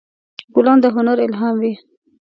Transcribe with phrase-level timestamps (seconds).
[0.55, 1.73] ګلان د هنر الهام وي.